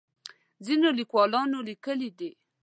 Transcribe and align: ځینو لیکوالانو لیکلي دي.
ځینو 0.65 0.87
لیکوالانو 0.99 1.57
لیکلي 1.69 2.09
دي. 2.19 2.29